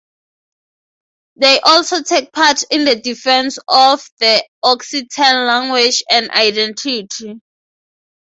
They 1.35 1.59
also 1.59 2.01
take 2.01 2.33
part 2.33 2.63
in 2.71 2.85
the 2.85 2.95
defence 2.95 3.59
of 3.67 4.01
the 4.19 4.43
Occitan 4.65 5.45
language 5.45 6.01
and 6.09 6.31
identity. 6.31 7.39